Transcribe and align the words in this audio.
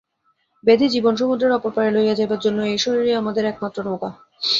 ব্যাধি 0.63 0.87
জীবন-সমুদ্রের 0.89 1.55
অপর 1.57 1.71
পারে 1.75 1.89
লইয়া 1.91 2.15
যাইবার 2.15 2.39
জন্য 2.39 2.59
এই 2.65 2.79
শরীরই 2.83 3.19
আমাদের 3.21 3.43
একমাত্র 3.47 3.77
নৌকা। 3.87 4.09